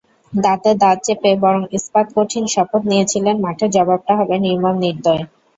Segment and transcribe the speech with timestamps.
[0.33, 5.23] দাঁতে দাঁত চেপে বরং ইস্পাতকঠিন শপথ নিয়েছিলেন, মাঠের জবাবটা হবে নির্মম, নির্দয়।